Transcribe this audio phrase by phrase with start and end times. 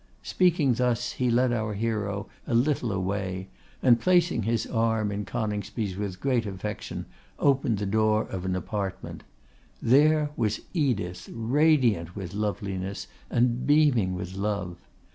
[0.23, 3.49] Speaking thus, he led our hero a little away,
[3.83, 7.05] and placing his arm in Coningsby's with great affection
[7.37, 9.21] opened the door of an apartment.
[9.79, 14.77] There was Edith, radiant with loveliness and beaming with love.